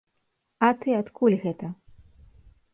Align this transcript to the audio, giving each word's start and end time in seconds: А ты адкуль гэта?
А 0.67 0.69
ты 0.79 0.95
адкуль 1.01 1.37
гэта? 1.45 1.71